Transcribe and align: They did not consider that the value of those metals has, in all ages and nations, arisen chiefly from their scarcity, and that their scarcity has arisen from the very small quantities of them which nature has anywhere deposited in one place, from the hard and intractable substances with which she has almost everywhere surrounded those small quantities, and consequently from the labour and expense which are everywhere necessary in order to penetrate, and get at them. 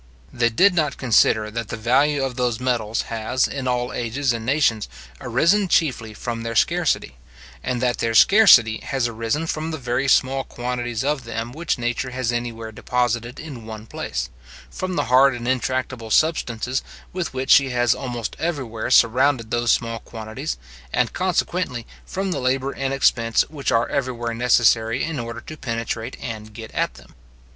They 0.33 0.49
did 0.49 0.73
not 0.73 0.97
consider 0.97 1.51
that 1.51 1.67
the 1.67 1.77
value 1.77 2.23
of 2.23 2.35
those 2.35 2.59
metals 2.59 3.03
has, 3.13 3.47
in 3.47 3.67
all 3.67 3.93
ages 3.93 4.33
and 4.33 4.43
nations, 4.43 4.89
arisen 5.19 5.67
chiefly 5.67 6.15
from 6.15 6.41
their 6.41 6.55
scarcity, 6.55 7.17
and 7.63 7.83
that 7.83 7.97
their 7.99 8.15
scarcity 8.15 8.79
has 8.81 9.07
arisen 9.07 9.45
from 9.45 9.69
the 9.69 9.77
very 9.77 10.07
small 10.07 10.43
quantities 10.43 11.03
of 11.03 11.23
them 11.23 11.51
which 11.51 11.77
nature 11.77 12.09
has 12.09 12.31
anywhere 12.31 12.71
deposited 12.71 13.39
in 13.39 13.67
one 13.67 13.85
place, 13.85 14.31
from 14.71 14.95
the 14.95 15.03
hard 15.05 15.35
and 15.35 15.47
intractable 15.47 16.09
substances 16.09 16.81
with 17.13 17.31
which 17.31 17.51
she 17.51 17.69
has 17.69 17.93
almost 17.93 18.35
everywhere 18.39 18.89
surrounded 18.89 19.51
those 19.51 19.71
small 19.71 19.99
quantities, 19.99 20.57
and 20.91 21.13
consequently 21.13 21.85
from 22.07 22.31
the 22.31 22.39
labour 22.39 22.71
and 22.71 22.91
expense 22.91 23.43
which 23.51 23.71
are 23.71 23.87
everywhere 23.89 24.33
necessary 24.33 25.03
in 25.03 25.19
order 25.19 25.41
to 25.41 25.55
penetrate, 25.55 26.17
and 26.19 26.55
get 26.55 26.71
at 26.71 26.95
them. 26.95 27.13